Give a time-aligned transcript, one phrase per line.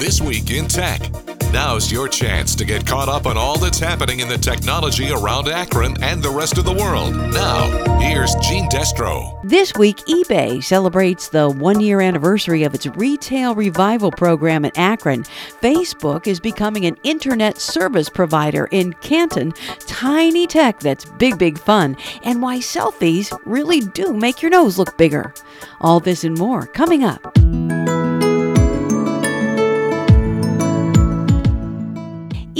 [0.00, 0.98] This Week in Tech.
[1.52, 5.46] Now's your chance to get caught up on all that's happening in the technology around
[5.46, 7.14] Akron and the rest of the world.
[7.14, 9.38] Now, here's Gene Destro.
[9.44, 15.24] This week, eBay celebrates the one year anniversary of its retail revival program in Akron.
[15.60, 19.52] Facebook is becoming an internet service provider in Canton.
[19.80, 21.94] Tiny tech that's big, big fun.
[22.22, 25.34] And why selfies really do make your nose look bigger.
[25.82, 27.36] All this and more coming up.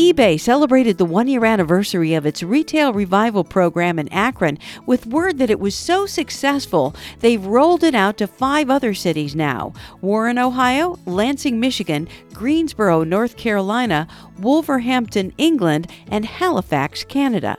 [0.00, 5.36] eBay celebrated the one year anniversary of its retail revival program in Akron with word
[5.36, 10.38] that it was so successful they've rolled it out to five other cities now Warren,
[10.38, 14.08] Ohio, Lansing, Michigan, Greensboro, North Carolina,
[14.38, 17.58] Wolverhampton, England, and Halifax, Canada.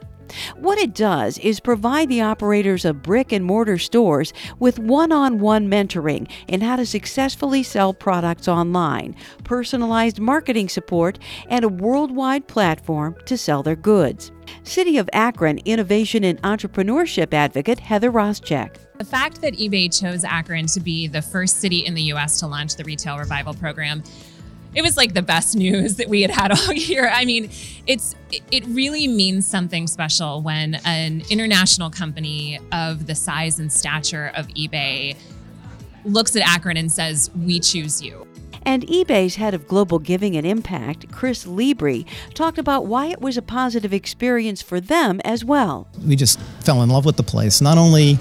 [0.56, 5.40] What it does is provide the operators of brick and mortar stores with one on
[5.40, 12.48] one mentoring in how to successfully sell products online, personalized marketing support, and a worldwide
[12.48, 14.32] platform to sell their goods.
[14.64, 18.76] City of Akron Innovation and Entrepreneurship Advocate Heather Roszczyk.
[18.98, 22.48] The fact that eBay chose Akron to be the first city in the US to
[22.48, 24.04] launch the Retail Revival program
[24.74, 27.10] it was like the best news that we had had all year.
[27.14, 27.50] I mean,
[27.88, 28.16] it's
[28.52, 34.48] it really means something special when an international company of the size and stature of
[34.50, 35.18] eBay
[36.06, 38.28] looks at Akron and says, "We choose you."
[38.64, 43.36] And eBay's head of global giving and impact, Chris Librie, talked about why it was
[43.36, 45.88] a positive experience for them as well.
[46.06, 47.60] We just fell in love with the place.
[47.60, 48.20] Not only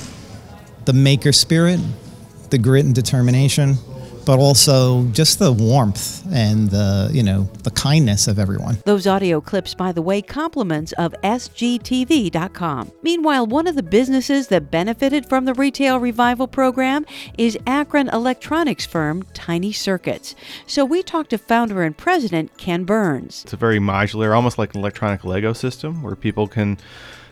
[0.87, 1.79] the maker spirit,
[2.49, 3.77] the grit and determination,
[4.31, 8.79] but also just the warmth and the you know the kindness of everyone.
[8.85, 12.93] Those audio clips, by the way, compliments of SGTV.com.
[13.03, 17.07] Meanwhile, one of the businesses that benefited from the retail revival program
[17.39, 20.37] is Akron electronics firm Tiny Circuits.
[20.65, 23.43] So we talked to founder and president Ken Burns.
[23.43, 26.79] It's a very modular, almost like an electronic Lego system, where people can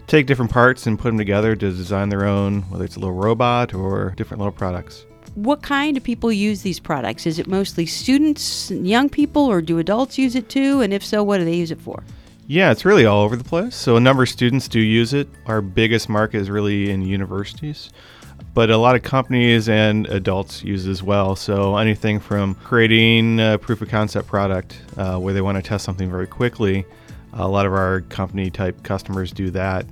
[0.08, 3.15] take different parts and put them together to design their own, whether it's a little
[3.15, 5.04] robot or different little products
[5.34, 7.27] what kind of people use these products?
[7.27, 10.81] Is it mostly students, young people, or do adults use it too?
[10.81, 12.03] And if so, what do they use it for?
[12.47, 13.77] Yeah, it's really all over the place.
[13.77, 15.28] So a number of students do use it.
[15.47, 17.91] Our biggest market is really in universities,
[18.55, 21.37] but a lot of companies and adults use it as well.
[21.37, 25.84] So anything from creating a proof of concept product uh, where they want to test
[25.84, 26.87] something very quickly.
[27.34, 29.84] A lot of our company type customers do that.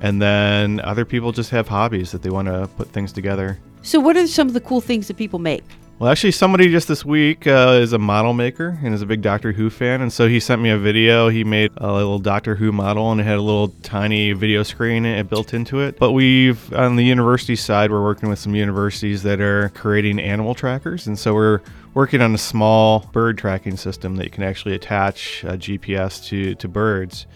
[0.00, 4.00] And then other people just have hobbies that they want to put things together so,
[4.00, 5.64] what are some of the cool things that people make?
[5.98, 9.22] Well, actually, somebody just this week uh, is a model maker and is a big
[9.22, 10.02] Doctor Who fan.
[10.02, 11.30] And so he sent me a video.
[11.30, 15.06] He made a little Doctor Who model and it had a little tiny video screen
[15.06, 15.98] it built into it.
[15.98, 20.54] But we've, on the university side, we're working with some universities that are creating animal
[20.54, 21.06] trackers.
[21.06, 21.62] And so we're
[21.94, 26.56] working on a small bird tracking system that you can actually attach a GPS to,
[26.56, 27.26] to birds.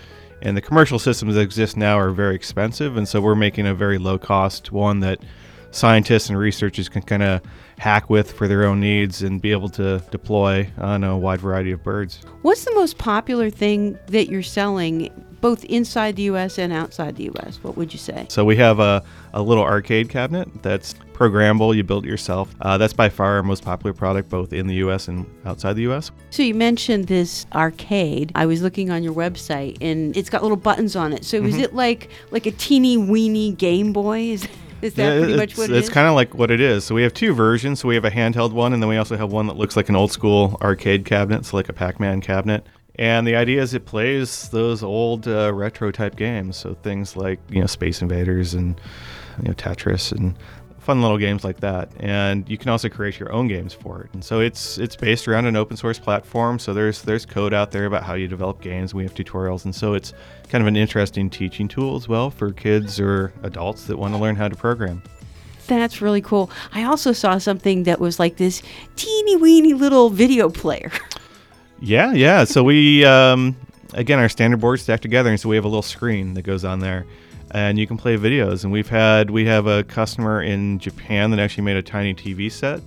[0.42, 2.98] And the commercial systems that exist now are very expensive.
[2.98, 5.20] And so we're making a very low cost one that
[5.70, 7.40] scientists and researchers can kind of
[7.78, 11.72] hack with for their own needs and be able to deploy on a wide variety
[11.72, 12.20] of birds.
[12.42, 15.10] What's the most popular thing that you're selling
[15.40, 17.58] both inside the US and outside the US?
[17.62, 18.26] What would you say?
[18.28, 22.54] So we have a, a little arcade cabinet that's programmable, you build it yourself.
[22.60, 25.90] Uh, that's by far our most popular product both in the US and outside the
[25.90, 26.10] US.
[26.28, 28.32] So you mentioned this arcade.
[28.34, 31.24] I was looking on your website and it's got little buttons on it.
[31.24, 31.46] So mm-hmm.
[31.46, 34.20] is it like like a teeny weeny Game Boy?
[34.20, 34.46] Is
[34.82, 36.84] is that yeah, pretty much what it it's kind of like what it is.
[36.84, 37.80] So we have two versions.
[37.80, 39.88] So we have a handheld one, and then we also have one that looks like
[39.88, 42.66] an old school arcade cabinet, so like a Pac-Man cabinet.
[42.96, 46.56] And the idea is it plays those old uh, retro type games.
[46.56, 48.80] So things like you know Space Invaders and
[49.42, 50.36] you know Tetris and
[50.80, 51.90] fun little games like that.
[52.00, 54.10] And you can also create your own games for it.
[54.14, 56.58] And so it's it's based around an open source platform.
[56.58, 58.94] So there's there's code out there about how you develop games.
[58.94, 60.12] We have tutorials, and so it's
[60.48, 64.18] kind of an interesting teaching tool as well for kids or adults that want to
[64.18, 65.02] learn how to program.
[65.66, 66.50] That's really cool.
[66.72, 68.60] I also saw something that was like this
[68.96, 70.90] teeny weeny little video player.
[71.80, 72.44] yeah, yeah.
[72.44, 73.54] So we um,
[73.92, 76.64] again our standard boards stacked together, and so we have a little screen that goes
[76.64, 77.06] on there
[77.50, 78.64] and you can play videos.
[78.64, 82.50] And we've had we have a customer in Japan that actually made a tiny TV
[82.50, 82.80] set,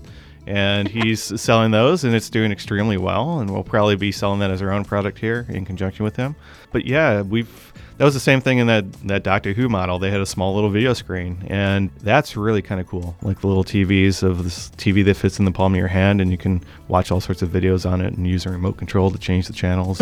[0.48, 3.40] and he's selling those, and it's doing extremely well.
[3.40, 6.36] And we'll probably be selling that as our own product here in conjunction with him.
[6.72, 10.00] But yeah, we've that was the same thing in that that Doctor Who model.
[10.00, 13.16] They had a small little video screen, and that's really kind of cool.
[13.22, 16.20] Like the little TVs of this TV that fits in the palm of your hand,
[16.20, 19.12] and you can watch all sorts of videos on it and use a remote control
[19.12, 20.02] to change the channels.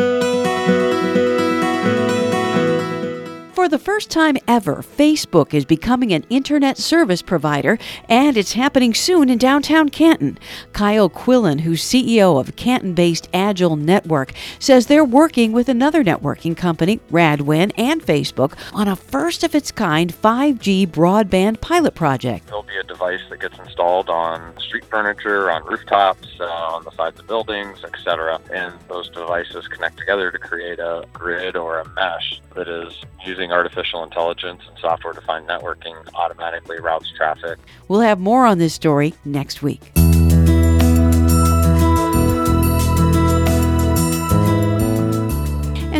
[3.61, 7.77] For the first time ever, Facebook is becoming an internet service provider,
[8.09, 10.39] and it's happening soon in downtown Canton.
[10.73, 16.57] Kyle Quillen, who's CEO of Canton based Agile Network, says they're working with another networking
[16.57, 22.47] company, Radwin, and Facebook on a first of its kind 5G broadband pilot project.
[22.47, 26.91] There'll be a device that gets installed on street furniture, on rooftops, uh, on the
[26.93, 28.41] sides of buildings, etc.
[28.51, 33.50] And those devices connect together to create a grid or a mesh that is using
[33.51, 37.59] artificial intelligence and software defined networking automatically routes traffic.
[37.87, 39.91] We'll have more on this story next week.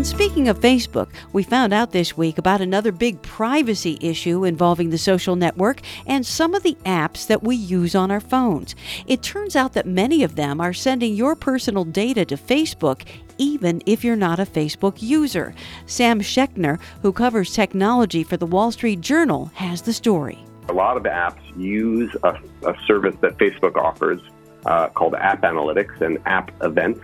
[0.02, 4.90] And speaking of Facebook, we found out this week about another big privacy issue involving
[4.90, 8.74] the social network and some of the apps that we use on our phones.
[9.06, 13.04] It turns out that many of them are sending your personal data to Facebook
[13.38, 15.54] even if you're not a Facebook user.
[15.86, 20.44] Sam Schechner, who covers technology for the Wall Street Journal, has the story.
[20.68, 24.20] A lot of apps use a, a service that Facebook offers
[24.66, 27.02] uh, called App Analytics and App Events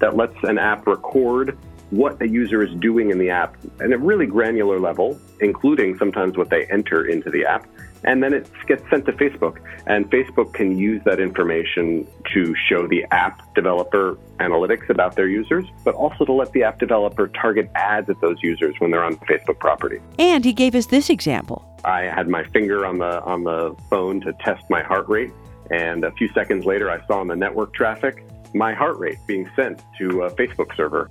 [0.00, 1.56] that lets an app record
[1.90, 6.36] what the user is doing in the app at a really granular level, including sometimes
[6.36, 7.66] what they enter into the app.
[8.02, 9.58] And then it gets sent to Facebook.
[9.86, 15.66] And Facebook can use that information to show the app developer analytics about their users,
[15.84, 19.16] but also to let the app developer target ads at those users when they're on
[19.16, 20.00] Facebook property.
[20.18, 21.66] And he gave us this example.
[21.84, 25.32] I had my finger on the on the phone to test my heart rate,
[25.70, 28.22] and a few seconds later I saw on the network traffic
[28.54, 31.08] my heart rate being sent to a Facebook server.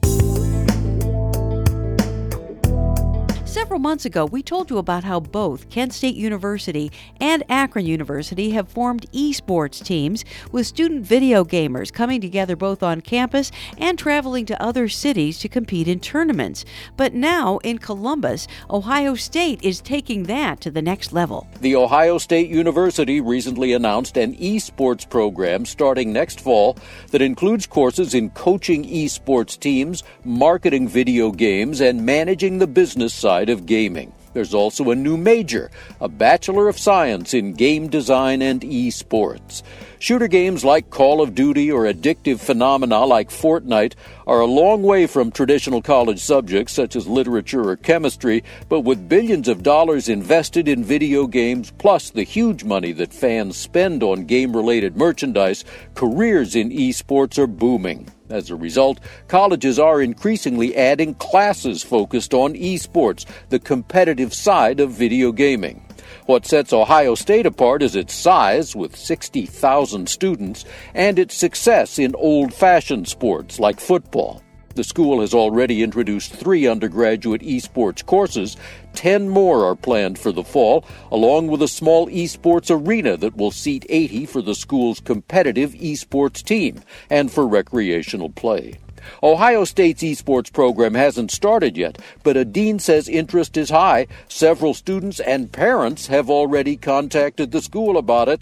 [3.50, 7.86] So Several months ago, we told you about how both Kent State University and Akron
[7.86, 14.00] University have formed esports teams with student video gamers coming together both on campus and
[14.00, 16.66] traveling to other cities to compete in tournaments.
[16.98, 21.48] But now in Columbus, Ohio State is taking that to the next level.
[21.62, 26.76] The Ohio State University recently announced an esports program starting next fall
[27.12, 33.50] that includes courses in coaching esports teams, marketing video games, and managing the business side
[33.50, 34.12] side of gaming.
[34.34, 39.64] There's also a new major, a Bachelor of Science in Game Design and Esports.
[39.98, 43.96] Shooter games like Call of Duty or addictive phenomena like Fortnite
[44.28, 49.10] are a long way from traditional college subjects such as literature or chemistry, but with
[49.10, 54.26] billions of dollars invested in video games, plus the huge money that fans spend on
[54.26, 55.66] game related merchandise,
[55.96, 58.10] careers in esports are booming.
[58.30, 64.92] As a result, colleges are increasingly adding classes focused on esports, the competitive side of
[64.92, 65.84] video gaming.
[66.28, 72.14] What sets Ohio State apart is its size, with 60,000 students, and its success in
[72.14, 74.44] old fashioned sports like football.
[74.76, 78.56] The school has already introduced three undergraduate esports courses.
[79.00, 83.50] Ten more are planned for the fall, along with a small esports arena that will
[83.50, 88.78] seat 80 for the school's competitive esports team and for recreational play.
[89.24, 94.06] Ohio State's esports program hasn't started yet, but a dean says interest is high.
[94.28, 98.42] Several students and parents have already contacted the school about it,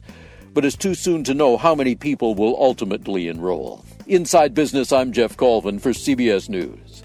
[0.56, 3.86] but it's too soon to know how many people will ultimately enroll.
[4.08, 7.04] Inside Business, I'm Geoff Colvin for CBS News.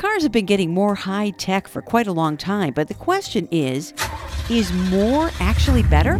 [0.00, 3.46] Cars have been getting more high tech for quite a long time, but the question
[3.50, 3.92] is
[4.48, 6.18] is more actually better?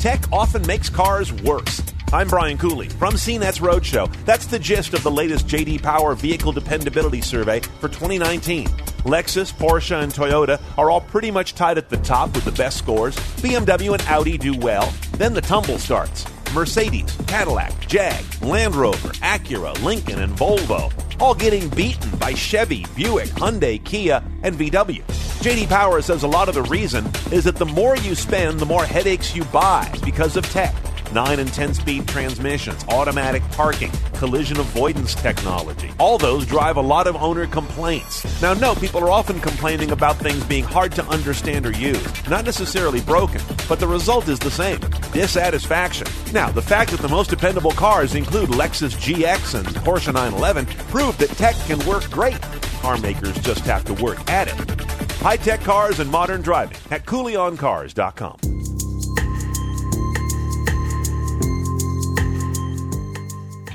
[0.00, 1.80] Tech often makes cars worse.
[2.12, 4.12] I'm Brian Cooley from CNET's Roadshow.
[4.24, 8.66] That's the gist of the latest JD Power Vehicle Dependability Survey for 2019.
[9.04, 12.76] Lexus, Porsche, and Toyota are all pretty much tied at the top with the best
[12.76, 13.14] scores.
[13.38, 14.92] BMW and Audi do well.
[15.12, 16.26] Then the tumble starts.
[16.54, 23.28] Mercedes, Cadillac, Jag, Land Rover, Acura, Lincoln, and Volvo, all getting beaten by Chevy, Buick,
[23.30, 25.02] Hyundai, Kia, and VW.
[25.42, 28.66] JD Power says a lot of the reason is that the more you spend, the
[28.66, 30.74] more headaches you buy because of tech.
[31.12, 35.90] 9 and 10 speed transmissions, automatic parking, collision avoidance technology.
[35.98, 38.24] All those drive a lot of owner complaints.
[38.40, 42.44] Now, note people are often complaining about things being hard to understand or use, not
[42.44, 44.80] necessarily broken, but the result is the same
[45.12, 46.06] dissatisfaction.
[46.32, 51.18] Now, the fact that the most dependable cars include Lexus GX and Porsche 911 prove
[51.18, 52.40] that tech can work great.
[52.80, 54.80] Car makers just have to work at it.
[55.20, 58.71] High tech cars and modern driving at CooleyOnCars.com.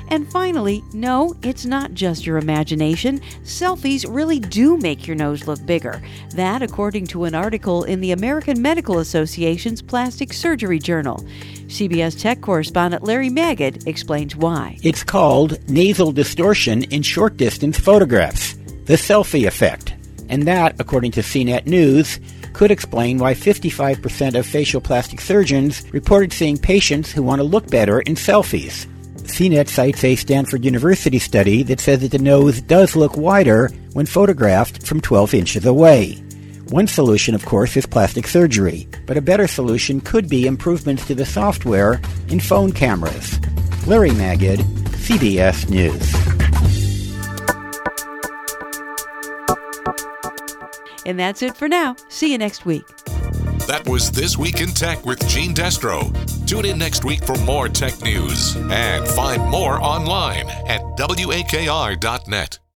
[0.08, 3.20] And finally, no, it's not just your imagination.
[3.42, 6.02] Selfies really do make your nose look bigger.
[6.30, 11.18] That, according to an article in the American Medical Association's Plastic Surgery Journal.
[11.66, 14.78] CBS Tech correspondent Larry Magid explains why.
[14.82, 18.54] It's called nasal distortion in short distance photographs,
[18.86, 19.94] the selfie effect.
[20.30, 22.18] And that, according to CNET News,
[22.54, 27.70] could explain why 55% of facial plastic surgeons reported seeing patients who want to look
[27.70, 28.86] better in selfies.
[29.28, 34.06] CNET cites a Stanford University study that says that the nose does look wider when
[34.06, 36.14] photographed from 12 inches away.
[36.70, 41.14] One solution, of course, is plastic surgery, but a better solution could be improvements to
[41.14, 43.40] the software in phone cameras.
[43.86, 44.58] Larry Magid,
[45.06, 46.14] CBS News.
[51.06, 51.96] And that's it for now.
[52.08, 52.86] See you next week.
[53.66, 56.37] That was This Week in Tech with Gene Destro.
[56.48, 62.58] Tune in next week for more tech news and find more online at wakr.net.